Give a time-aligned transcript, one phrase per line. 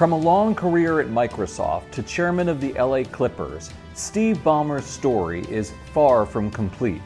[0.00, 5.42] From a long career at Microsoft to chairman of the LA Clippers, Steve Ballmer's story
[5.50, 7.02] is far from complete.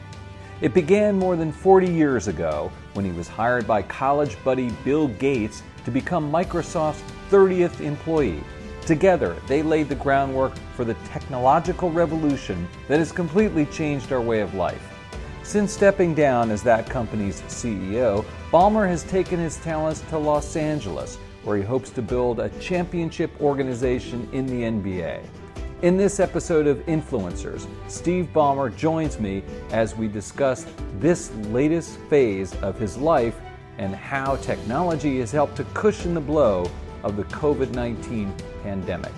[0.61, 5.09] It began more than 40 years ago when he was hired by college buddy Bill
[5.09, 8.41] Gates to become Microsoft's 30th employee.
[8.85, 14.39] Together, they laid the groundwork for the technological revolution that has completely changed our way
[14.39, 14.95] of life.
[15.43, 21.17] Since stepping down as that company's CEO, Ballmer has taken his talents to Los Angeles,
[21.45, 25.23] where he hopes to build a championship organization in the NBA.
[25.81, 30.65] In this episode of Influencers, Steve Ballmer joins me as we discuss
[30.99, 33.39] this latest phase of his life
[33.77, 36.69] and how technology has helped to cushion the blow
[37.03, 39.13] of the COVID 19 pandemic.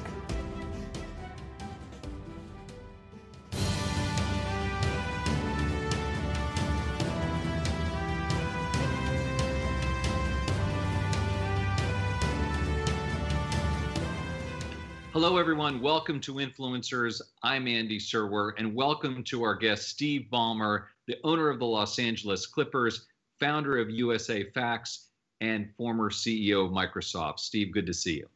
[15.20, 15.82] Hello, everyone.
[15.82, 17.24] Welcome to Influencers.
[17.42, 21.98] I'm Andy Serwer, and welcome to our guest, Steve Ballmer, the owner of the Los
[21.98, 23.08] Angeles Clippers,
[23.40, 25.08] founder of USA Facts,
[25.42, 27.40] and former CEO of Microsoft.
[27.40, 28.28] Steve, good to see you.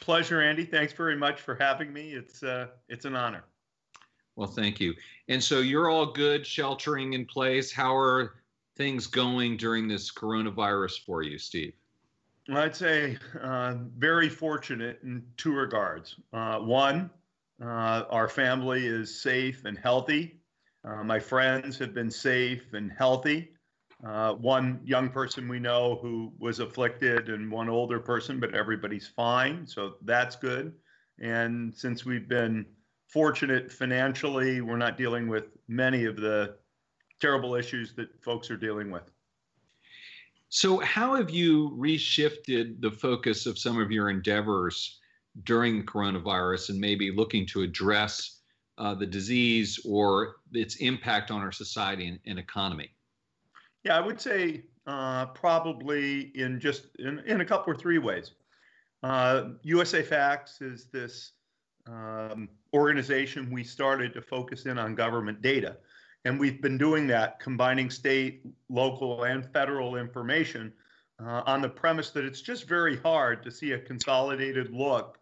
[0.00, 0.64] Pleasure, Andy.
[0.64, 2.14] Thanks very much for having me.
[2.14, 3.44] It's uh, it's an honor.
[4.36, 4.94] Well, thank you.
[5.28, 7.70] And so you're all good, sheltering in place.
[7.70, 8.36] How are
[8.78, 11.74] things going during this coronavirus for you, Steve?
[12.50, 16.16] I'd say uh, very fortunate in two regards.
[16.32, 17.10] Uh, one,
[17.62, 20.40] uh, our family is safe and healthy.
[20.84, 23.50] Uh, my friends have been safe and healthy.
[24.06, 29.08] Uh, one young person we know who was afflicted, and one older person, but everybody's
[29.08, 29.66] fine.
[29.66, 30.72] So that's good.
[31.20, 32.64] And since we've been
[33.08, 36.56] fortunate financially, we're not dealing with many of the
[37.20, 39.10] terrible issues that folks are dealing with.
[40.50, 44.98] So, how have you reshifted the focus of some of your endeavors
[45.44, 48.40] during the coronavirus and maybe looking to address
[48.78, 52.90] uh, the disease or its impact on our society and, and economy?
[53.84, 58.32] Yeah, I would say uh, probably in just in, in a couple or three ways.
[59.02, 61.32] Uh, USA Facts is this
[61.86, 65.76] um, organization we started to focus in on government data.
[66.24, 70.72] And we've been doing that, combining state, local, and federal information
[71.24, 75.18] uh, on the premise that it's just very hard to see a consolidated look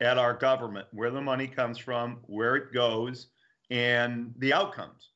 [0.00, 3.28] at our government, where the money comes from, where it goes,
[3.70, 5.10] and the outcomes.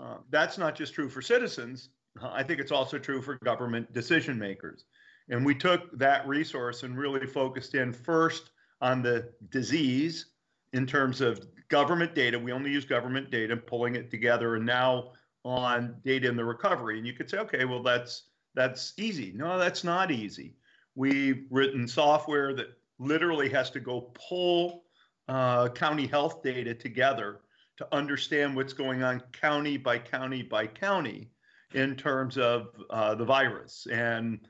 [0.00, 1.90] Uh, that's not just true for citizens.
[2.20, 4.84] Uh, I think it's also true for government decision makers.
[5.28, 8.50] And we took that resource and really focused in first
[8.80, 10.31] on the disease
[10.72, 12.38] in terms of government data.
[12.38, 15.12] We only use government data, pulling it together, and now
[15.44, 16.98] on data in the recovery.
[16.98, 18.24] And you could say, okay, well, that's
[18.54, 19.32] that's easy.
[19.34, 20.54] No, that's not easy.
[20.94, 24.84] We've written software that literally has to go pull
[25.28, 27.40] uh, county health data together
[27.78, 31.30] to understand what's going on county by county by county
[31.74, 33.86] in terms of uh, the virus.
[33.90, 34.40] And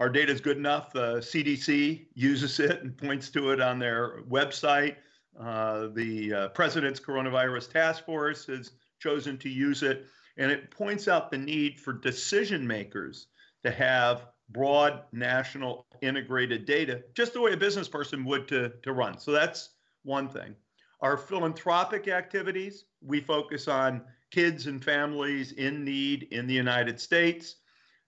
[0.00, 0.92] our data is good enough.
[0.92, 4.96] The CDC uses it and points to it on their website.
[5.38, 10.06] Uh, the uh, president's coronavirus task force has chosen to use it,
[10.36, 13.28] and it points out the need for decision makers
[13.64, 18.92] to have broad national integrated data, just the way a business person would to, to
[18.92, 19.18] run.
[19.18, 19.70] So that's
[20.02, 20.54] one thing.
[21.00, 27.56] Our philanthropic activities, we focus on kids and families in need in the United States.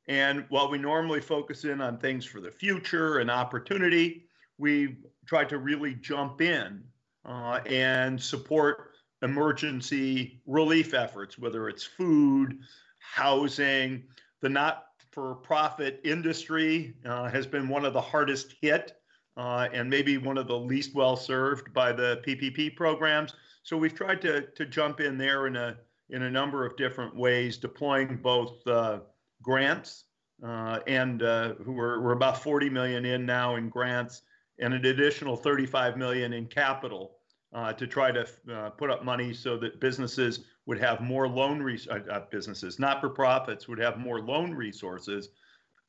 [0.06, 4.26] And while we normally focus in on things for the future and opportunity,
[4.58, 6.84] we try to really jump in
[7.24, 8.92] uh, and support
[9.22, 12.58] emergency relief efforts, whether it's food,
[12.98, 14.04] housing.
[14.40, 18.96] The not for profit industry uh, has been one of the hardest hit
[19.36, 23.34] uh, and maybe one of the least well served by the PPP programs.
[23.62, 25.76] So we've tried to, to jump in there in a,
[26.10, 28.98] in a number of different ways, deploying both uh,
[29.42, 30.04] grants
[30.42, 34.22] uh, and uh, we're, we're about 40 million in now in grants
[34.58, 37.16] and an additional 35 million in capital
[37.54, 41.62] uh, to try to uh, put up money so that businesses would have more loan
[41.62, 45.30] res- uh, uh businesses, not for profits, would have more loan resources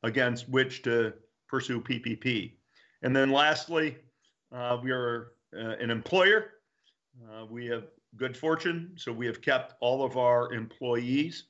[0.03, 1.13] against which to
[1.47, 2.53] pursue PPP.
[3.01, 3.97] And then lastly,
[4.51, 6.51] uh, we are uh, an employer.
[7.50, 7.85] we have
[8.18, 11.45] good fortune, so we have kept all of our employees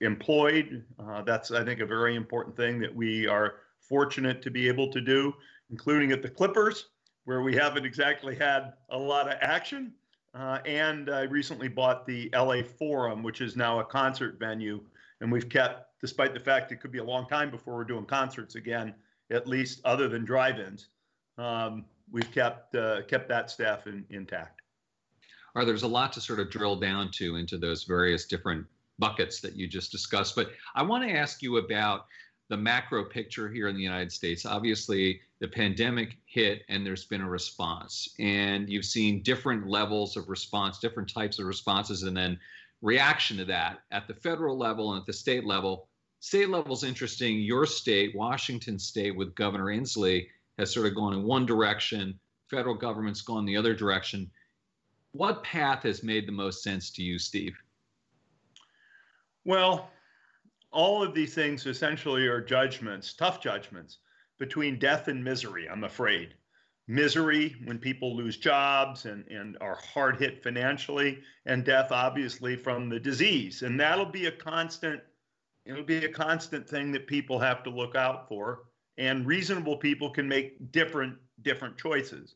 [0.00, 0.84] employed.
[1.24, 5.00] that's, I think, a very important thing that we are fortunate to be able to
[5.00, 5.34] do
[5.70, 6.90] including at the Clippers,
[7.24, 9.92] where we haven't exactly had a lot of action.
[10.34, 14.80] Uh, and I recently bought the LA Forum, which is now a concert venue.
[15.20, 18.04] And we've kept, despite the fact it could be a long time before we're doing
[18.04, 18.94] concerts again,
[19.30, 20.88] at least other than drive ins,
[21.38, 24.60] um, we've kept uh, kept that staff in, intact.
[25.54, 28.66] All right, there's a lot to sort of drill down to into those various different
[28.98, 32.06] buckets that you just discussed, but I want to ask you about
[32.48, 34.44] the macro picture here in the United States.
[34.44, 40.28] Obviously, the pandemic hit and there's been a response, and you've seen different levels of
[40.28, 42.38] response, different types of responses, and then
[42.82, 45.88] reaction to that at the federal level and at the state level.
[46.20, 47.40] State level is interesting.
[47.40, 50.26] Your state, Washington State, with Governor Inslee,
[50.58, 52.18] has sort of gone in one direction.
[52.50, 54.30] Federal government's gone the other direction.
[55.12, 57.56] What path has made the most sense to you, Steve?
[59.44, 59.90] Well,
[60.74, 63.98] all of these things essentially are judgments, tough judgments
[64.38, 66.34] between death and misery, I'm afraid.
[66.86, 72.88] Misery when people lose jobs and, and are hard hit financially, and death obviously from
[72.88, 73.62] the disease.
[73.62, 75.00] And that'll be a constant,
[75.64, 78.64] it'll be a constant thing that people have to look out for.
[78.98, 82.34] And reasonable people can make different different choices.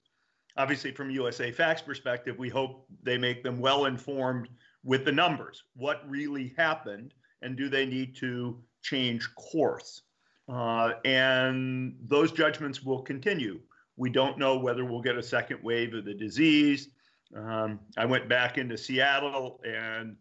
[0.57, 4.49] Obviously, from USA Facts perspective, we hope they make them well informed
[4.83, 5.63] with the numbers.
[5.77, 10.03] What really happened, and do they need to change course?
[10.49, 13.61] Uh, and those judgments will continue.
[13.97, 16.89] We don't know whether we'll get a second wave of the disease.
[17.37, 20.17] Um, I went back into Seattle, and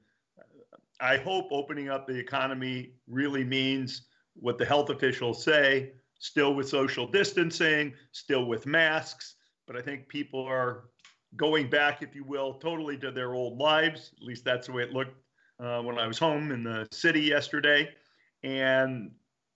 [1.00, 4.04] I hope opening up the economy really means
[4.34, 9.36] what the health officials say, still with social distancing, still with masks.
[9.68, 10.86] But I think people are
[11.36, 14.12] going back, if you will, totally to their old lives.
[14.20, 15.16] At least that's the way it looked
[15.60, 17.90] uh, when I was home in the city yesterday.
[18.44, 19.12] And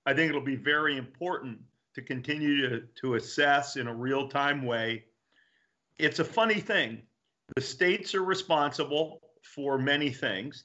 [0.06, 1.59] I think it'll be very important
[1.95, 5.06] to continue to, to assess in a real time way.
[5.98, 7.01] It's a funny thing.
[7.56, 10.63] The states are responsible for many things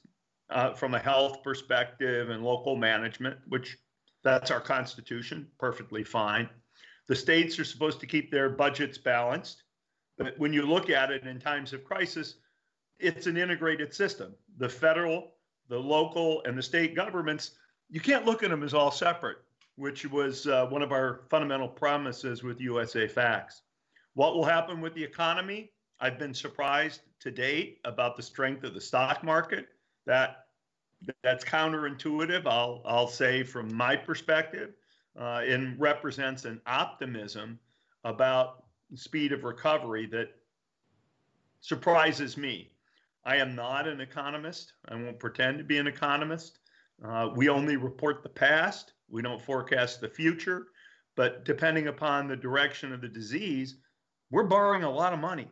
[0.49, 3.77] uh, from a health perspective and local management, which
[4.23, 6.49] that's our constitution, perfectly fine.
[7.07, 9.63] The states are supposed to keep their budgets balanced.
[10.17, 12.35] But when you look at it in times of crisis,
[12.99, 14.33] it's an integrated system.
[14.57, 15.33] The federal,
[15.69, 17.51] the local, and the state governments,
[17.89, 19.37] you can't look at them as all separate,
[19.75, 23.61] which was uh, one of our fundamental promises with USA Facts.
[24.13, 25.71] What will happen with the economy?
[25.99, 29.67] I've been surprised to date about the strength of the stock market.
[30.05, 30.45] That
[31.23, 32.47] that's counterintuitive.
[32.47, 34.73] I'll I'll say from my perspective,
[35.17, 37.59] uh, and represents an optimism
[38.03, 38.63] about
[38.95, 40.29] speed of recovery that
[41.61, 42.71] surprises me.
[43.27, 44.71] I am not an economist.
[44.87, 46.59] I won't pretend to be an economist.
[47.03, 48.93] Uh, we only report the past.
[49.09, 50.67] We don't forecast the future.
[51.17, 53.75] But depending upon the direction of the disease,
[54.31, 55.51] we're borrowing a lot of money.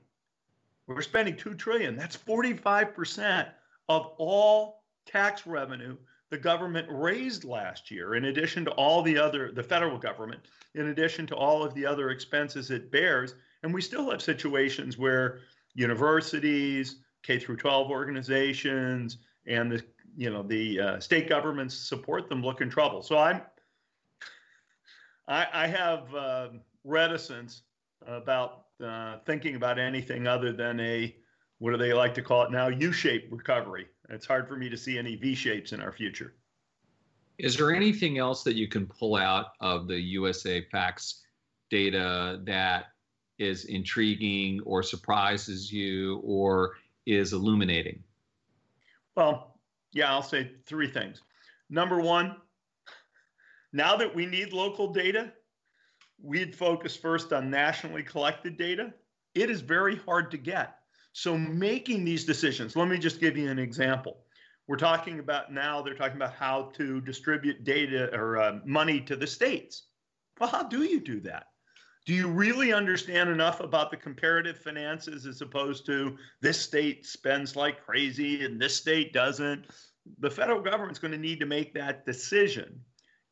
[0.87, 1.97] We're spending two trillion.
[1.97, 3.49] That's 45%
[3.89, 5.97] of all tax revenue
[6.29, 10.41] the government raised last year, in addition to all the other, the federal government,
[10.75, 13.35] in addition to all of the other expenses it bears.
[13.63, 15.39] And we still have situations where
[15.75, 19.17] universities, K through 12 organizations,
[19.47, 19.83] and the
[20.15, 23.01] you know the uh, state governments support them look in trouble.
[23.01, 23.41] So I'm
[25.27, 26.49] I, I have uh,
[26.83, 27.63] reticence
[28.05, 31.15] about uh, thinking about anything other than a
[31.59, 33.87] what do they like to call it now U-shaped recovery.
[34.09, 36.35] It's hard for me to see any V shapes in our future.
[37.37, 41.23] Is there anything else that you can pull out of the USA Facts
[41.69, 42.85] data that
[43.39, 48.03] is intriguing or surprises you or is illuminating?
[49.15, 49.59] Well,
[49.93, 51.21] yeah, I'll say three things.
[51.69, 52.35] Number one,
[53.73, 55.31] now that we need local data,
[56.21, 58.93] we'd focus first on nationally collected data.
[59.33, 60.77] It is very hard to get.
[61.13, 64.17] So making these decisions, let me just give you an example.
[64.67, 69.15] We're talking about now, they're talking about how to distribute data or uh, money to
[69.15, 69.83] the states.
[70.39, 71.47] Well, how do you do that?
[72.05, 77.55] Do you really understand enough about the comparative finances as opposed to this state spends
[77.55, 79.65] like crazy and this state doesn't?
[80.19, 82.79] The federal government's going to need to make that decision.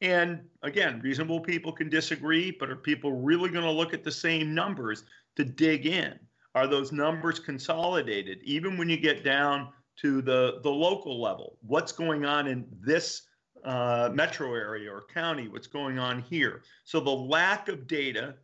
[0.02, 4.12] And again, reasonable people can disagree, but are people really going to look at the
[4.12, 5.04] same numbers
[5.36, 6.20] to dig in?
[6.56, 8.40] Are those numbers consolidated?
[8.44, 9.70] Even when you get down
[10.02, 13.22] to the, the local level, what's going on in this
[13.64, 15.48] uh, metro area or county?
[15.48, 16.64] What's going on here?
[16.84, 18.36] So the lack of data,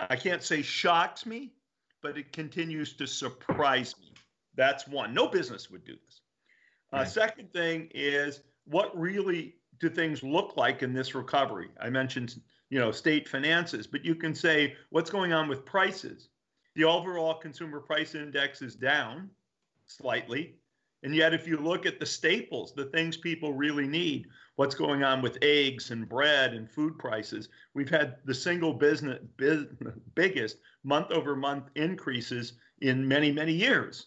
[0.00, 1.52] I can't say shocks me,
[2.02, 4.12] but it continues to surprise me.
[4.54, 5.14] That's one.
[5.14, 6.20] No business would do this.
[6.92, 11.68] Uh, Second thing is what really do things look like in this recovery?
[11.80, 12.40] I mentioned,
[12.70, 16.28] you know, state finances, but you can say what's going on with prices.
[16.74, 19.30] The overall consumer price index is down
[19.86, 20.56] slightly.
[21.02, 24.26] And yet, if you look at the staples, the things people really need,
[24.56, 29.20] what's going on with eggs and bread and food prices, we've had the single business
[30.14, 34.06] biggest month over month increases in many, many years.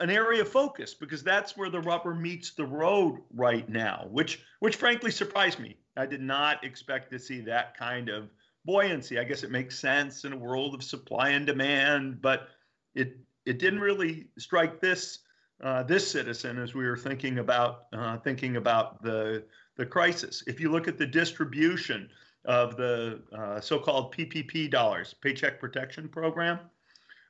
[0.00, 4.40] An area of focus because that's where the rubber meets the road right now, which
[4.60, 5.76] which frankly surprised me.
[5.96, 8.30] I did not expect to see that kind of
[8.64, 9.18] buoyancy.
[9.18, 12.50] I guess it makes sense in a world of supply and demand, but
[12.94, 15.18] it it didn't really strike this
[15.62, 19.44] uh, this citizen as we were thinking about uh, thinking about the
[19.76, 20.42] the crisis.
[20.46, 22.10] If you look at the distribution
[22.44, 26.58] of the uh, so-called PPP dollars, Paycheck Protection Program,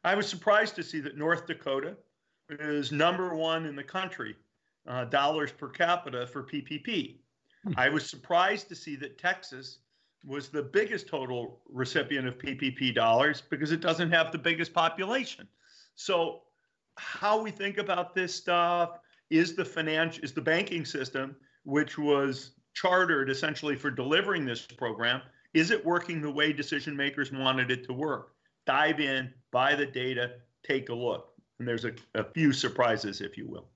[0.05, 1.97] I was surprised to see that North Dakota
[2.51, 4.37] is number one in the country
[4.87, 7.17] uh, dollars per capita for PPP.
[7.65, 7.73] Hmm.
[7.77, 9.79] I was surprised to see that Texas
[10.25, 15.47] was the biggest total recipient of PPP dollars because it doesn't have the biggest population.
[15.95, 16.43] So,
[16.99, 18.99] how we think about this stuff
[19.31, 25.21] is the financial is the banking system, which was chartered essentially for delivering this program,
[25.55, 28.35] is it working the way decision makers wanted it to work?
[28.67, 31.33] Dive in, buy the data, take a look.
[31.59, 33.69] And there's a, a few surprises, if you will.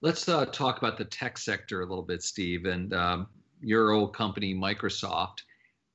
[0.00, 2.64] Let's uh, talk about the tech sector a little bit, Steve.
[2.64, 3.28] And um,
[3.60, 5.42] your old company, Microsoft,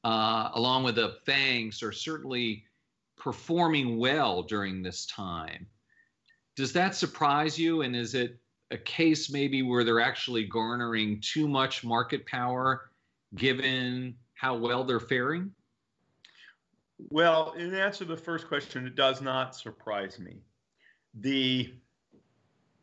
[0.06, 2.64] uh, along with the FANGs, are certainly
[3.18, 5.68] performing well during this time.
[6.58, 7.84] Does that surprise you?
[7.84, 8.38] And is it
[8.72, 12.90] a case maybe where they're actually garnering too much market power
[13.36, 15.52] given how well they're faring?
[17.10, 20.38] Well, in answer to the first question, it does not surprise me.
[21.20, 21.74] The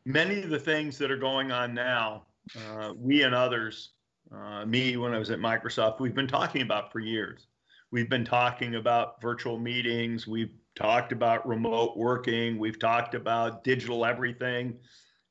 [0.04, 2.26] many of the things that are going on now,
[2.56, 3.90] uh, we and others
[4.32, 7.48] uh, me when I was at Microsoft, we've been talking about for years.
[7.90, 10.26] We've been talking about virtual meetings.
[10.26, 12.58] We've talked about remote working.
[12.58, 14.78] We've talked about digital everything.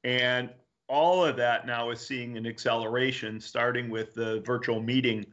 [0.03, 0.49] And
[0.87, 5.25] all of that now is seeing an acceleration, starting with the virtual meeting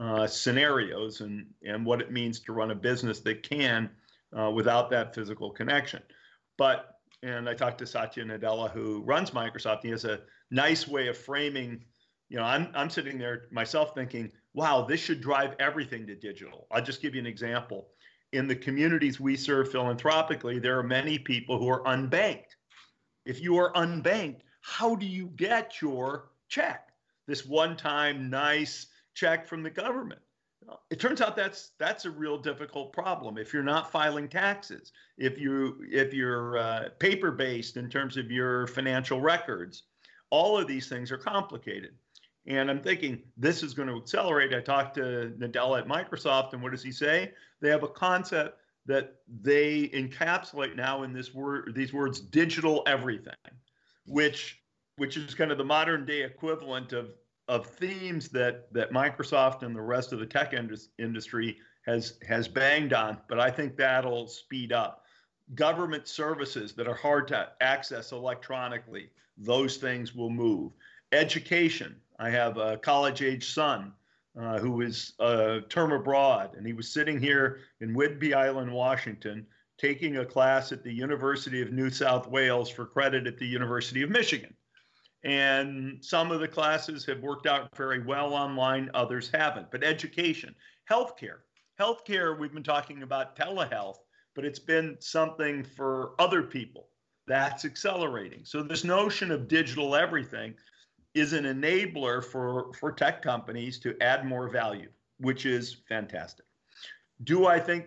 [0.00, 3.90] uh, scenarios and, and what it means to run a business that can
[4.38, 6.02] uh, without that physical connection.
[6.58, 9.82] But, and I talked to Satya Nadella, who runs Microsoft.
[9.82, 11.84] He has a nice way of framing
[12.28, 16.66] you know, I'm, I'm sitting there myself thinking, wow, this should drive everything to digital.
[16.72, 17.88] I'll just give you an example.
[18.34, 22.56] In the communities we serve philanthropically, there are many people who are unbanked.
[23.24, 26.88] If you are unbanked, how do you get your check?
[27.28, 30.20] This one time nice check from the government.
[30.90, 33.38] It turns out that's that's a real difficult problem.
[33.38, 38.32] If you're not filing taxes, if you if you're uh, paper based in terms of
[38.32, 39.84] your financial records,
[40.30, 41.94] all of these things are complicated.
[42.46, 44.52] And I'm thinking this is going to accelerate.
[44.52, 47.32] I talked to Nadella at Microsoft, and what does he say?
[47.60, 53.34] They have a concept that they encapsulate now in this word, these words, digital everything,
[54.06, 54.60] which
[54.96, 57.14] which is kind of the modern day equivalent of
[57.48, 62.46] of themes that that Microsoft and the rest of the tech indus- industry has has
[62.46, 63.18] banged on.
[63.28, 65.04] But I think that'll speed up.
[65.54, 70.72] Government services that are hard to access electronically, those things will move.
[71.12, 73.92] Education, I have a college age son
[74.38, 79.46] uh, who was a term abroad, and he was sitting here in Whidbey Island, Washington,
[79.78, 84.02] taking a class at the University of New South Wales for credit at the University
[84.02, 84.54] of Michigan.
[85.24, 89.70] And some of the classes have worked out very well online, others haven't.
[89.70, 90.54] But education,
[90.90, 91.38] healthcare.
[91.80, 93.96] Healthcare, we've been talking about telehealth,
[94.34, 96.88] but it's been something for other people.
[97.26, 98.44] That's accelerating.
[98.44, 100.54] So, this notion of digital everything
[101.14, 106.44] is an enabler for, for tech companies to add more value, which is fantastic.
[107.22, 107.86] Do I think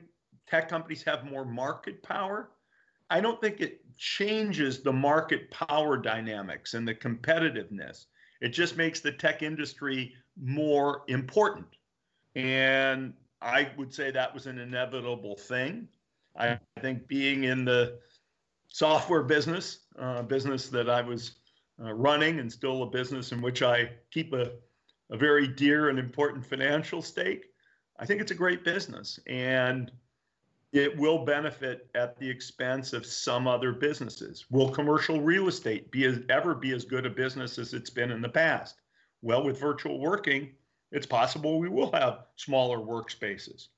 [0.49, 2.49] tech companies have more market power?
[3.09, 8.05] I don't think it changes the market power dynamics and the competitiveness.
[8.41, 11.67] It just makes the tech industry more important.
[12.35, 15.87] And I would say that was an inevitable thing.
[16.37, 17.99] I think being in the
[18.67, 21.39] software business, uh, business that I was
[21.83, 24.51] uh, running and still a business in which I keep a,
[25.11, 27.45] a very dear and important financial stake,
[27.99, 29.91] I think it's a great business and
[30.73, 34.45] it will benefit at the expense of some other businesses.
[34.51, 38.11] Will commercial real estate be as, ever be as good a business as it's been
[38.11, 38.81] in the past?
[39.21, 40.51] Well, with virtual working,
[40.91, 43.69] it's possible we will have smaller workspaces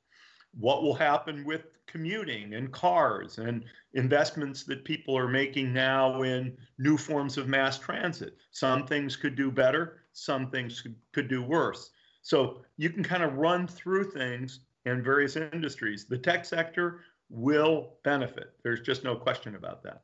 [0.57, 3.63] what will happen with commuting and cars and
[3.93, 8.37] investments that people are making now in new forms of mass transit.
[8.51, 11.91] Some things could do better, some things could, do worse.
[12.21, 16.05] So you can kind of run through things in various industries.
[16.05, 18.53] The tech sector will benefit.
[18.63, 20.03] There's just no question about that.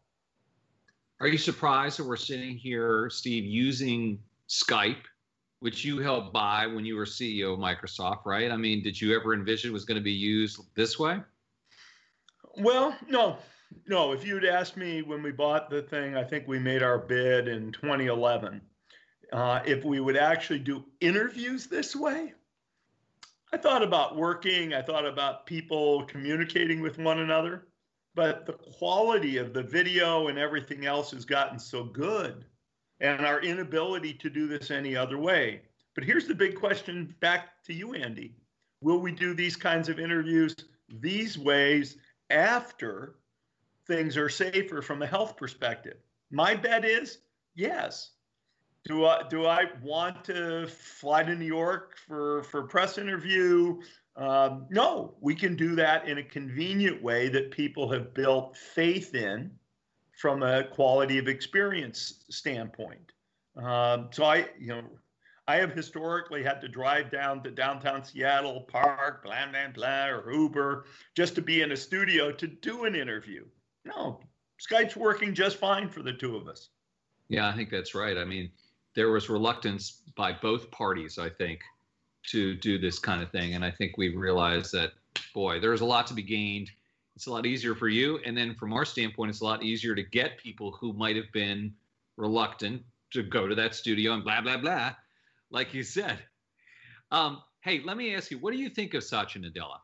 [1.20, 5.04] Are you surprised that we're sitting here, Steve, using Skype,
[5.60, 8.52] which you helped buy when you were CEO of Microsoft, right?
[8.52, 11.20] I mean, did you ever envision it was going to be used this way?
[12.58, 13.38] Well, no,
[13.88, 14.12] no.
[14.12, 17.48] If you'd asked me when we bought the thing, I think we made our bid
[17.48, 18.62] in 2011.
[19.34, 22.34] Uh, if we would actually do interviews this way,
[23.52, 27.68] I thought about working, I thought about people communicating with one another,
[28.14, 32.46] but the quality of the video and everything else has gotten so good,
[33.00, 35.62] and our inability to do this any other way.
[35.96, 38.36] But here's the big question back to you, Andy.
[38.82, 40.56] Will we do these kinds of interviews
[41.00, 41.98] these ways
[42.30, 43.16] after
[43.88, 45.98] things are safer from a health perspective?
[46.32, 47.20] My bet is
[47.56, 48.12] yes.
[48.84, 53.82] Do I do I want to fly to New York for for press interview?
[54.16, 59.16] Um, no, we can do that in a convenient way that people have built faith
[59.16, 59.52] in
[60.16, 63.12] from a quality of experience standpoint.
[63.58, 64.84] Um, so I, you know,
[65.48, 70.32] I have historically had to drive down to downtown Seattle, park, blah, blah, blah, or
[70.32, 73.46] Uber just to be in a studio to do an interview.
[73.84, 74.20] No,
[74.60, 76.70] Skype's working just fine for the two of us.
[77.28, 78.18] Yeah, I think that's right.
[78.18, 78.50] I mean,
[78.96, 81.60] there was reluctance by both parties, I think,
[82.28, 83.54] to do this kind of thing.
[83.54, 84.94] And I think we realized that,
[85.34, 86.72] boy, there's a lot to be gained.
[87.16, 88.20] It's a lot easier for you.
[88.26, 91.32] And then from our standpoint, it's a lot easier to get people who might have
[91.32, 91.74] been
[92.18, 94.94] reluctant to go to that studio and blah, blah, blah,
[95.50, 96.20] like you said.
[97.12, 99.78] Um, hey, let me ask you, what do you think of Satya Nadella?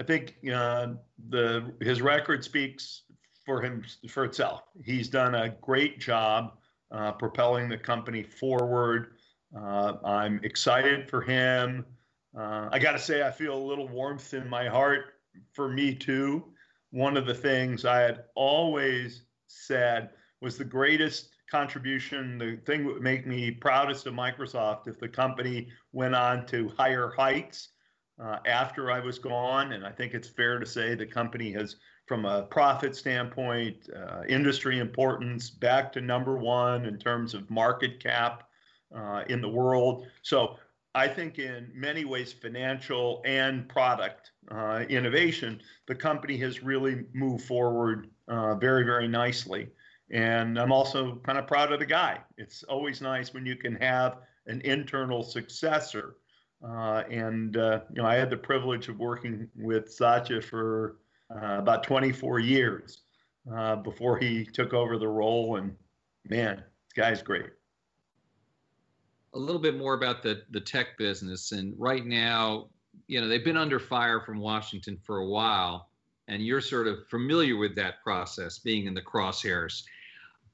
[0.00, 0.94] I think uh,
[1.28, 3.02] the his record speaks
[3.44, 4.62] for him for itself.
[4.84, 6.52] He's done a great job
[6.92, 9.14] uh, propelling the company forward.
[9.56, 11.84] Uh, I'm excited for him.
[12.36, 15.17] Uh, I got to say, I feel a little warmth in my heart
[15.52, 16.44] for me too.
[16.90, 22.92] One of the things I had always said was the greatest contribution, the thing that
[22.92, 27.70] would make me proudest of Microsoft if the company went on to higher heights
[28.22, 29.72] uh, after I was gone.
[29.72, 31.76] And I think it's fair to say the company has
[32.06, 38.02] from a profit standpoint, uh, industry importance, back to number one in terms of market
[38.02, 38.48] cap
[38.96, 40.06] uh, in the world.
[40.22, 40.56] So
[40.94, 47.44] I think in many ways, financial and product uh, innovation, the company has really moved
[47.44, 49.68] forward uh, very, very nicely.
[50.10, 52.20] And I'm also kind of proud of the guy.
[52.38, 56.16] It's always nice when you can have an internal successor.
[56.66, 60.96] Uh, and uh, you know, I had the privilege of working with Satya for
[61.30, 63.02] uh, about 24 years
[63.54, 65.56] uh, before he took over the role.
[65.56, 65.76] And
[66.24, 67.50] man, this guy's great.
[69.38, 72.68] A little bit more about the the tech business, and right now,
[73.06, 75.88] you know, they've been under fire from Washington for a while,
[76.26, 79.84] and you're sort of familiar with that process, being in the crosshairs.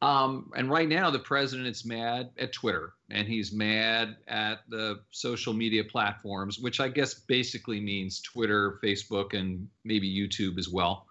[0.03, 5.01] Um, and right now, the president is mad at Twitter and he's mad at the
[5.13, 11.07] social media platforms, which I guess basically means Twitter, Facebook, and maybe YouTube as well.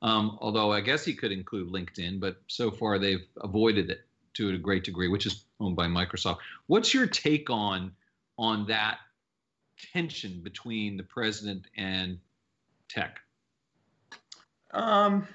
[0.00, 4.05] Um, although I guess he could include LinkedIn, but so far they've avoided it
[4.36, 6.38] to a great degree, which is owned by Microsoft.
[6.66, 7.92] What's your take on
[8.38, 8.98] on that
[9.92, 12.18] tension between the president and
[12.88, 13.18] tech?
[14.72, 15.26] Um,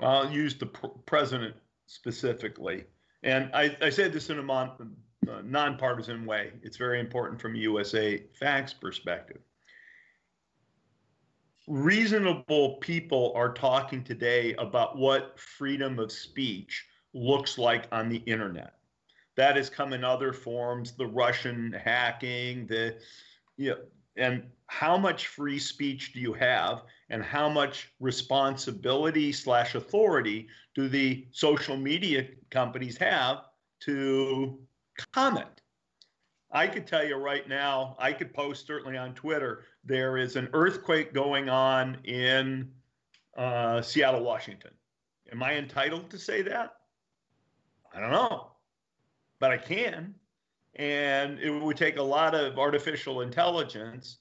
[0.00, 1.54] I'll use the pr- president
[1.86, 2.84] specifically.
[3.22, 4.96] And I, I say this in a mon,
[5.28, 6.52] uh, nonpartisan way.
[6.62, 9.40] It's very important from USA Facts perspective.
[11.66, 18.74] Reasonable people are talking today about what freedom of speech looks like on the internet.
[19.36, 22.96] That has come in other forms, the Russian hacking, the
[23.56, 23.78] you know,
[24.16, 26.82] and how much free speech do you have?
[27.08, 33.46] And how much responsibility slash authority do the social media companies have
[33.80, 34.58] to
[35.12, 35.62] comment?
[36.52, 40.48] I could tell you right now i could post certainly on twitter there is an
[40.52, 42.68] earthquake going on in
[43.36, 44.72] uh, seattle washington.
[45.30, 46.79] Am i entitled to say that
[47.94, 48.52] i don't know
[49.38, 50.14] but i can
[50.76, 54.18] and it would take a lot of artificial intelligence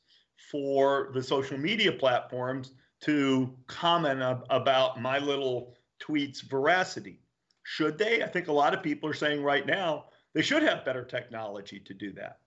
[0.52, 7.22] for the social media platforms to comment ab- about my little tweet's veracity.
[7.64, 8.24] Should they?
[8.24, 11.80] I think a lot of people are saying right now they should have better technology
[11.80, 12.40] to do that.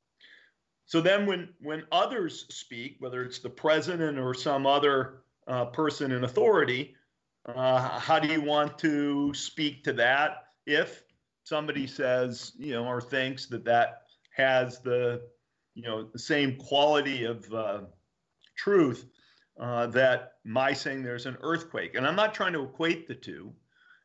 [0.87, 6.11] So then, when when others speak, whether it's the president or some other uh, person
[6.11, 6.97] in authority,
[7.47, 10.49] uh, how do you want to speak to that?
[10.67, 11.05] If
[11.45, 14.03] somebody says, you know, or thinks that that
[14.37, 15.23] has the,
[15.75, 17.81] you know, the same quality of uh,
[18.57, 19.07] truth
[19.61, 23.53] uh, that my saying there's an earthquake, and I'm not trying to equate the two.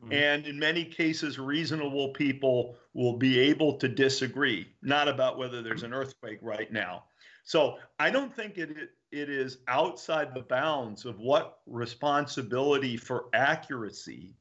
[0.03, 0.13] Mm-hmm.
[0.13, 5.83] And in many cases, reasonable people will be able to disagree, not about whether there's
[5.83, 7.05] an earthquake right now.
[7.43, 8.69] So I don't think it,
[9.11, 14.35] it is outside the bounds of what responsibility for accuracy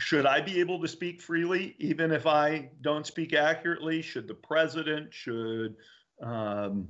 [0.00, 4.02] should I be able to speak freely, even if I don't speak accurately?
[4.02, 5.76] Should the president, should
[6.22, 6.88] um,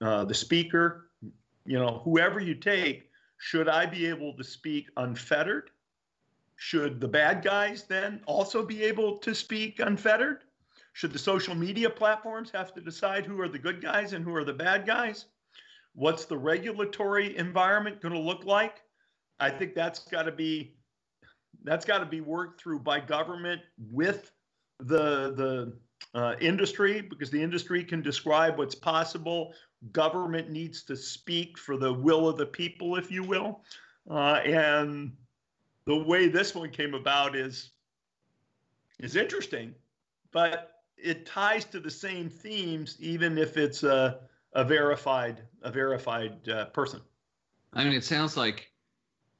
[0.00, 1.10] uh, the speaker,
[1.64, 5.70] you know, whoever you take, should I be able to speak unfettered?
[6.56, 10.44] Should the bad guys then also be able to speak unfettered?
[10.94, 14.34] Should the social media platforms have to decide who are the good guys and who
[14.34, 15.26] are the bad guys?
[15.94, 18.82] What's the regulatory environment going to look like?
[19.38, 20.76] I think that's got to be
[21.64, 24.32] that's got to be worked through by government with
[24.78, 25.72] the the
[26.14, 29.52] uh, industry because the industry can describe what's possible.
[29.92, 33.60] Government needs to speak for the will of the people, if you will.
[34.10, 35.12] Uh, and
[35.86, 37.70] the way this one came about is
[38.98, 39.74] is interesting,
[40.32, 44.20] but it ties to the same themes, even if it's a,
[44.54, 47.00] a verified a verified uh, person.
[47.72, 48.70] I mean, it sounds like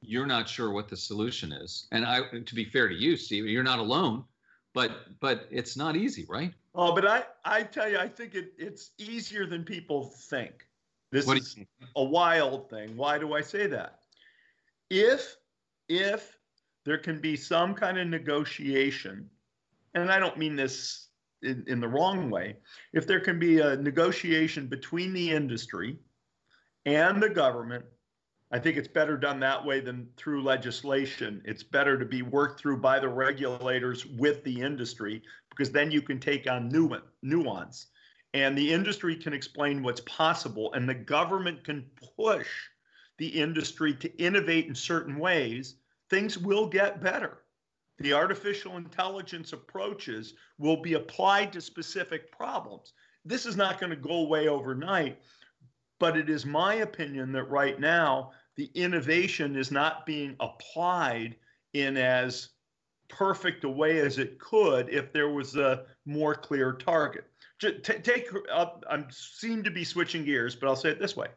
[0.01, 3.45] you're not sure what the solution is, and I, to be fair to you, Steve,
[3.45, 4.23] you're not alone
[4.77, 6.53] but but it's not easy, right?
[6.75, 10.67] Oh, but I I tell you, I think it, it's easier than people think.
[11.11, 11.55] This what is
[11.95, 12.95] a wild thing.
[12.95, 14.01] Why do I say that?
[14.91, 15.35] If
[15.89, 16.37] if
[16.85, 19.27] there can be some kind of negotiation,
[19.95, 21.07] and I don't mean this
[21.41, 22.57] in, in the wrong way,
[22.93, 25.97] if there can be a negotiation between the industry
[26.85, 27.83] and the government
[28.49, 31.41] I think it's better done that way than through legislation.
[31.43, 36.01] It's better to be worked through by the regulators with the industry because then you
[36.01, 36.69] can take on
[37.21, 37.87] nuance.
[38.33, 42.47] And the industry can explain what's possible, and the government can push
[43.17, 45.75] the industry to innovate in certain ways.
[46.09, 47.39] Things will get better.
[47.99, 52.93] The artificial intelligence approaches will be applied to specific problems.
[53.25, 55.19] This is not going to go away overnight,
[55.99, 61.35] but it is my opinion that right now the innovation is not being applied
[61.73, 62.49] in as
[63.09, 67.25] perfect a way as it could if there was a more clear target.
[67.59, 71.27] take up, I seem to be switching gears, but I'll say it this way: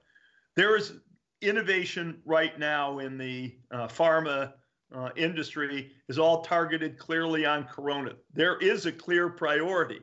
[0.57, 0.95] there is
[1.41, 4.53] innovation right now in the uh, pharma
[4.95, 8.13] uh, industry is all targeted clearly on corona.
[8.35, 10.01] There is a clear priority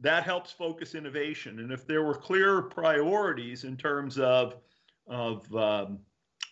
[0.00, 1.60] that helps focus innovation.
[1.60, 4.56] And if there were clear priorities in terms of
[5.06, 5.98] of um,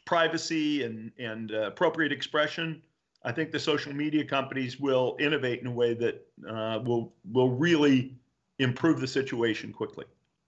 [0.04, 2.82] privacy and and uh, appropriate expression,
[3.24, 7.50] I think the social media companies will innovate in a way that uh, will will
[7.50, 8.14] really
[8.58, 10.04] improve the situation quickly.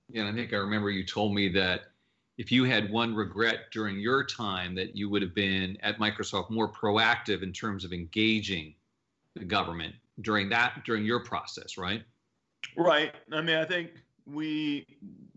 [0.08, 1.86] Yeah, and I think I remember you told me that
[2.38, 6.50] if you had one regret during your time, that you would have been at Microsoft
[6.50, 8.74] more proactive in terms of engaging
[9.34, 12.02] the government during that during your process, right?
[12.76, 13.14] Right.
[13.32, 13.90] I mean, I think
[14.26, 14.86] we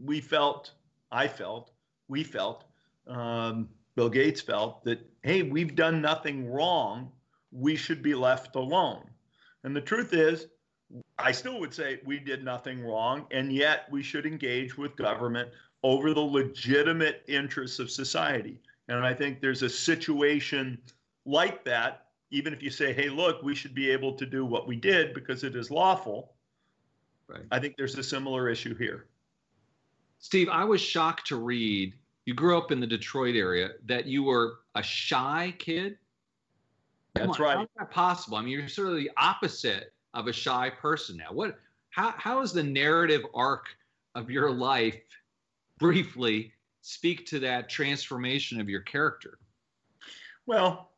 [0.04, 0.72] we felt,
[1.12, 1.72] I felt,
[2.08, 2.66] we felt
[3.08, 7.12] um, Bill Gates felt that, hey, we've done nothing wrong.
[7.52, 9.10] We should be left alone.
[9.64, 10.48] And the truth is,
[11.18, 15.50] I still would say we did nothing wrong, and yet we should engage with government
[15.84, 18.60] over the legitimate interests of society.
[18.88, 20.80] And I think there's a situation
[21.26, 24.68] like that, even if you say, hey, look, we should be able to do what
[24.68, 26.34] we did because it is lawful.
[27.30, 27.46] Right.
[27.52, 29.06] I think there's a similar issue here.
[30.18, 31.94] Steve, I was shocked to read
[32.30, 35.98] you grew up in the Detroit area, that you were a shy kid.
[37.16, 37.58] That's on, right.
[37.58, 38.38] How is that possible?
[38.38, 41.32] I mean, you're sort of the opposite of a shy person now.
[41.32, 41.58] What?
[41.90, 42.14] How?
[42.18, 43.66] How is the narrative arc
[44.14, 45.02] of your life,
[45.80, 49.40] briefly, speak to that transformation of your character?
[50.46, 50.89] Well,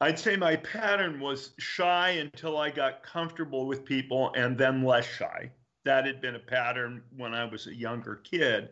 [0.00, 5.06] I'd say my pattern was shy until I got comfortable with people, and then less
[5.06, 5.50] shy.
[5.84, 8.70] That had been a pattern when I was a younger kid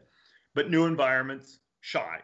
[0.56, 2.18] but new environments, shy.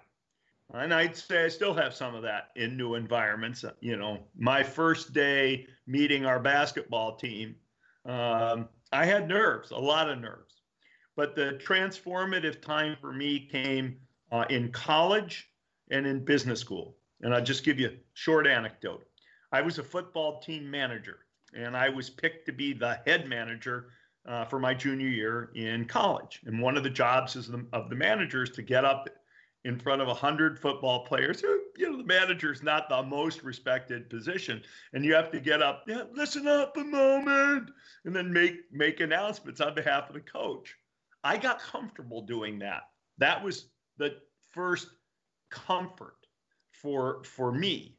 [0.72, 3.62] And I'd say I still have some of that in new environments.
[3.80, 7.54] You know, my first day meeting our basketball team,
[8.06, 10.62] um, I had nerves, a lot of nerves.
[11.14, 13.98] But the transformative time for me came
[14.32, 15.50] uh, in college
[15.90, 16.96] and in business school.
[17.22, 19.04] And I'll just give you a short anecdote.
[19.52, 21.20] I was a football team manager,
[21.54, 23.90] and I was picked to be the head manager
[24.26, 26.40] uh, for my junior year in college.
[26.46, 29.08] And one of the jobs is the, of the manager is to get up
[29.64, 31.42] in front of 100 football players
[31.76, 34.62] you know, the manager is not the most respected position.
[34.92, 37.70] And you have to get up, yeah, listen up a moment,
[38.04, 40.76] and then make, make announcements on behalf of the coach.
[41.24, 42.82] I got comfortable doing that.
[43.18, 43.66] That was
[43.98, 44.16] the
[44.50, 44.88] first
[45.50, 46.21] comfort
[46.82, 47.96] for, for me.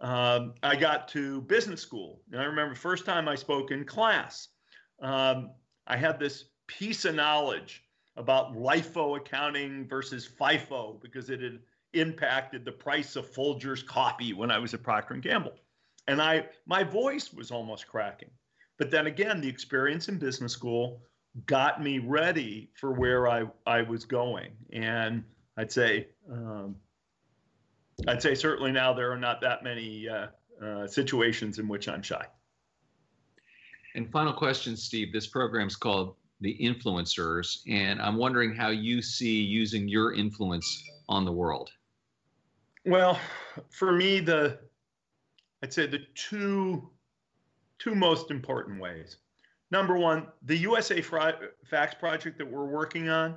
[0.00, 2.20] um, I got to business school.
[2.32, 4.48] And I remember the first time I spoke in class.
[5.00, 5.52] Um,
[5.86, 7.84] I had this piece of knowledge
[8.16, 11.60] about LIFO accounting versus FIFO because it had
[11.94, 15.54] impacted the price of Folgers coffee when I was at Procter and Gamble.
[16.06, 18.30] And I my voice was almost cracking.
[18.78, 21.02] But then again, the experience in business school
[21.46, 24.50] got me ready for where I, I was going.
[24.72, 25.24] And
[25.56, 26.76] I'd say um,
[28.08, 30.26] I'd say certainly now there are not that many uh,
[30.62, 32.24] uh, situations in which I'm shy.
[33.94, 35.12] And final question, Steve.
[35.12, 40.84] This program is called The Influencers, and I'm wondering how you see using your influence
[41.08, 41.70] on the world.
[42.84, 43.18] Well,
[43.70, 44.58] for me, the
[45.62, 46.90] I'd say the two
[47.78, 49.16] two most important ways.
[49.70, 53.36] Number one, the USA Facts project that we're working on,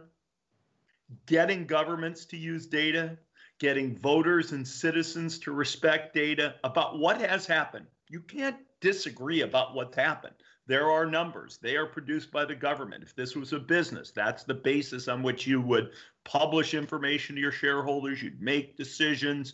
[1.26, 3.18] getting governments to use data,
[3.60, 7.88] getting voters and citizens to respect data about what has happened.
[8.10, 10.36] You can't disagree about what's happened.
[10.68, 11.58] There are numbers.
[11.62, 13.04] They are produced by the government.
[13.04, 15.92] If this was a business, that's the basis on which you would
[16.26, 19.54] publish information to your shareholders, you'd make decisions.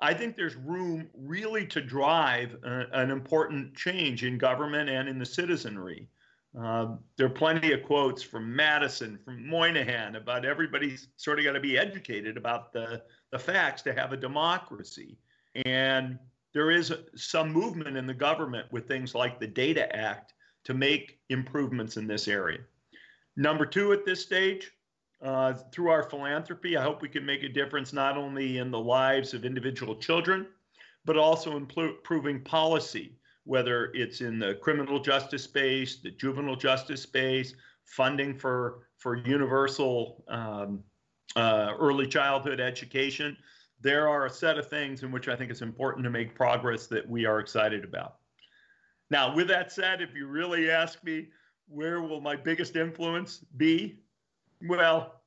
[0.00, 5.18] I think there's room really to drive a, an important change in government and in
[5.18, 6.08] the citizenry.
[6.56, 11.52] Uh, there are plenty of quotes from Madison, from Moynihan about everybody's sort of got
[11.52, 13.02] to be educated about the,
[13.34, 15.18] the facts to have a democracy.
[15.64, 16.20] And
[16.52, 21.18] there is some movement in the government with things like the Data Act to make
[21.30, 22.60] improvements in this area.
[23.36, 24.70] Number two, at this stage,
[25.20, 28.78] uh, through our philanthropy, I hope we can make a difference not only in the
[28.78, 30.46] lives of individual children,
[31.04, 37.52] but also improving policy, whether it's in the criminal justice space, the juvenile justice space,
[37.84, 40.84] funding for for universal um,
[41.36, 43.36] uh, early childhood education.
[43.80, 46.86] There are a set of things in which I think it's important to make progress
[46.88, 48.16] that we are excited about.
[49.10, 51.28] Now, with that said, if you really ask me,
[51.68, 53.98] where will my biggest influence be?
[54.66, 55.20] Well,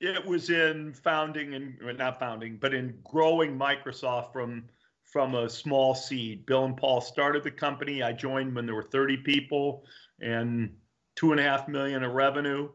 [0.00, 4.64] it was in founding and well, not founding, but in growing Microsoft from
[5.04, 6.46] from a small seed.
[6.46, 8.02] Bill and Paul started the company.
[8.02, 9.84] I joined when there were 30 people
[10.20, 10.74] and
[11.16, 12.70] two and a half million of revenue.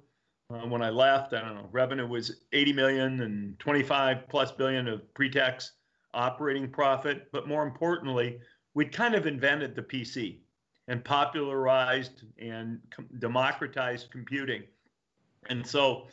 [0.49, 4.87] Uh, when I left, I don't know, revenue was 80 million and 25 plus billion
[4.87, 5.73] of pre-tax
[6.13, 7.27] operating profit.
[7.33, 8.39] But more importantly,
[8.73, 10.39] we'd kind of invented the PC
[10.87, 14.63] and popularized and com- democratized computing.
[15.49, 16.07] And so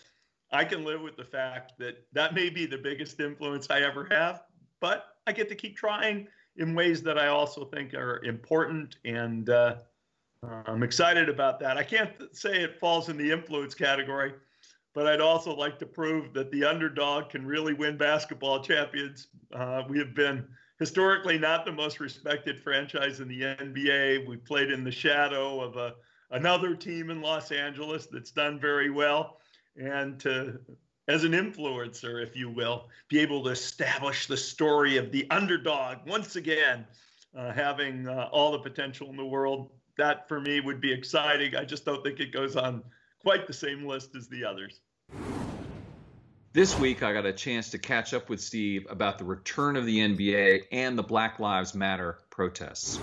[0.50, 4.08] I can live with the fact that that may be the biggest influence I ever
[4.10, 4.42] have,
[4.80, 8.96] but I get to keep trying in ways that I also think are important.
[9.04, 9.76] And uh,
[10.66, 11.76] I'm excited about that.
[11.76, 14.34] I can't say it falls in the influence category,
[14.94, 19.28] but I'd also like to prove that the underdog can really win basketball champions.
[19.52, 20.46] Uh, we have been
[20.78, 24.26] historically not the most respected franchise in the NBA.
[24.26, 25.94] We played in the shadow of a
[26.30, 29.40] another team in Los Angeles that's done very well,
[29.76, 30.58] and to
[31.06, 35.98] as an influencer, if you will, be able to establish the story of the underdog
[36.06, 36.86] once again,
[37.36, 39.70] uh, having uh, all the potential in the world.
[39.96, 41.54] That for me would be exciting.
[41.54, 42.82] I just don't think it goes on
[43.20, 44.80] quite the same list as the others.
[46.52, 49.86] This week, I got a chance to catch up with Steve about the return of
[49.86, 53.00] the NBA and the Black Lives Matter protests.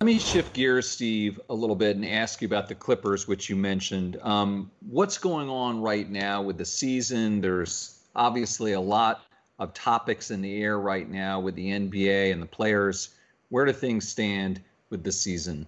[0.00, 3.48] Let me shift gears, Steve, a little bit and ask you about the Clippers, which
[3.48, 4.18] you mentioned.
[4.22, 7.40] Um, what's going on right now with the season?
[7.40, 9.22] There's obviously a lot
[9.58, 13.14] of topics in the air right now with the NBA and the players.
[13.48, 15.66] Where do things stand with the season?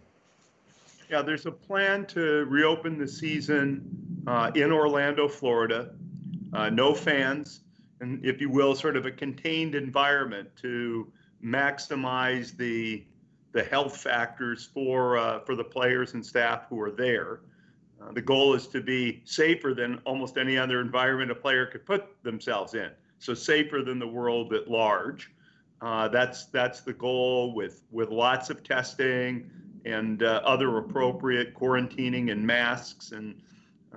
[1.11, 5.91] Yeah, there's a plan to reopen the season uh, in Orlando, Florida
[6.53, 7.61] uh, no fans,
[8.01, 11.11] and if you will, sort of a contained environment to
[11.45, 13.05] maximize the
[13.53, 17.41] the health factors for uh, for the players and staff who are there.
[18.01, 21.85] Uh, the goal is to be safer than almost any other environment a player could
[21.85, 22.91] put themselves in.
[23.19, 25.33] So safer than the world at large.
[25.81, 29.51] Uh, that's that's the goal with with lots of testing
[29.85, 33.41] and uh, other appropriate quarantining and masks and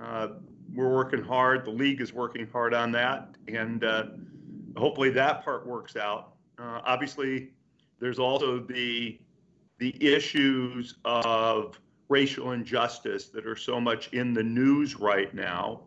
[0.00, 0.28] uh,
[0.74, 1.64] we're working hard.
[1.64, 4.04] The league is working hard on that, and uh,
[4.76, 6.34] hopefully that part works out.
[6.58, 7.50] Uh, obviously,
[7.98, 9.18] there's also the
[9.78, 15.82] the issues of racial injustice that are so much in the news right now,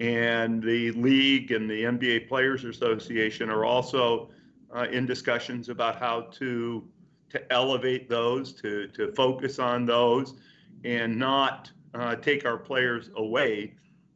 [0.00, 4.30] and the league and the NBA Players Association are also
[4.74, 6.86] uh, in discussions about how to
[7.30, 10.34] to elevate those, to to focus on those,
[10.84, 13.74] and not uh, take our players away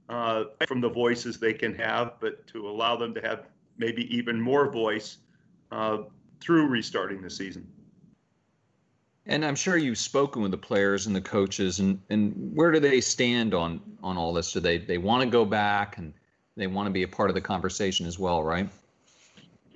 [0.08, 3.46] uh, from the voices they can have, but to allow them to have
[3.78, 5.18] maybe even more voice
[5.72, 5.98] uh,
[6.40, 7.66] through restarting the season.
[9.28, 12.78] And I'm sure you've spoken with the players and the coaches, and, and where do
[12.78, 14.52] they stand on on all this?
[14.52, 16.12] Do they they want to go back and
[16.56, 18.68] they want to be a part of the conversation as well, right?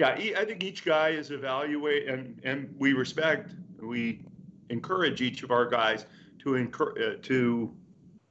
[0.00, 4.24] Yeah, I think each guy is evaluate, and and we respect, we
[4.70, 6.06] encourage each of our guys
[6.38, 7.70] to encourage uh, to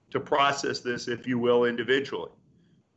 [0.10, 2.32] to process this, if you will, individually.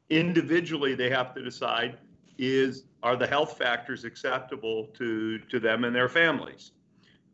[0.08, 1.98] Individually, they have to decide
[2.38, 6.70] is are the health factors acceptable to to them and their families.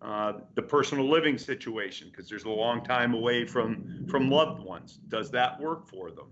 [0.03, 4.99] Uh, the personal living situation, because there's a long time away from from loved ones.
[5.07, 6.27] Does that work for them?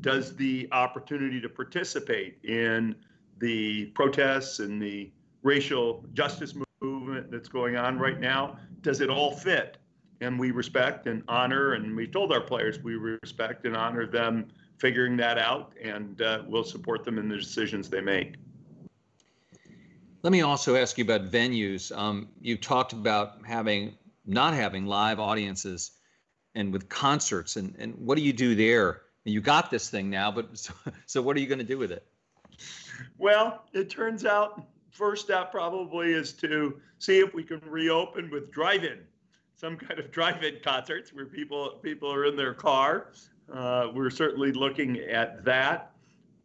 [0.00, 2.96] Does the opportunity to participate in
[3.38, 5.10] the protests and the
[5.42, 9.78] racial justice movement that's going on right now, does it all fit?
[10.20, 14.48] And we respect and honor, and we told our players we respect and honor them
[14.78, 18.36] figuring that out, and uh, we'll support them in the decisions they make.
[20.22, 21.96] Let me also ask you about venues.
[21.96, 23.94] Um, you talked about having
[24.26, 25.92] not having live audiences
[26.54, 29.02] and with concerts, and, and what do you do there?
[29.24, 30.72] You got this thing now, but so,
[31.06, 32.06] so what are you going to do with it?
[33.18, 38.50] Well, it turns out first step probably is to see if we can reopen with
[38.50, 38.98] drive-in,
[39.56, 43.12] some kind of drive-in concerts where people people are in their car.
[43.52, 45.92] Uh, we're certainly looking at that.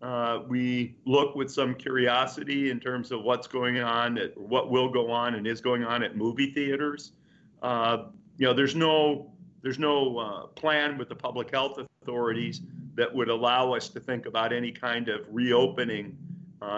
[0.01, 4.89] Uh, we look with some curiosity in terms of what's going on, at, what will
[4.89, 7.13] go on, and is going on at movie theaters.
[7.61, 8.05] Uh,
[8.37, 12.61] you know, there's no there's no uh, plan with the public health authorities
[12.95, 16.17] that would allow us to think about any kind of reopening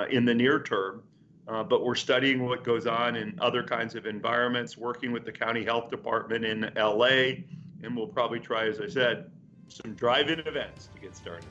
[0.10, 1.04] in the near term.
[1.48, 5.32] Uh, but we're studying what goes on in other kinds of environments, working with the
[5.32, 7.44] county health department in LA,
[7.84, 9.30] and we'll probably try, as I said,
[9.68, 11.46] some drive-in events to get started.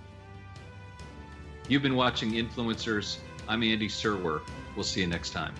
[1.68, 3.18] You've been watching Influencers.
[3.48, 4.40] I'm Andy Serwer.
[4.74, 5.54] We'll see you next time.